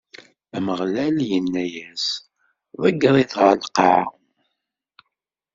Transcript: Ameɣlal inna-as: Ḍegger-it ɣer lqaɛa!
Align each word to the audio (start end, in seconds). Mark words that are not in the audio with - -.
Ameɣlal 0.55 1.17
inna-as: 1.37 2.05
Ḍegger-it 2.83 3.31
ɣer 3.41 3.53
lqaɛa! 3.63 4.05